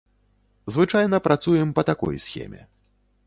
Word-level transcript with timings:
Звычайна 0.75 1.19
працуем 1.27 1.75
па 1.79 1.85
такой 1.91 2.15
схеме. 2.27 2.61